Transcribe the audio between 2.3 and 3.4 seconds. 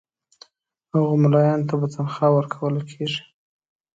ورکوله کیږي.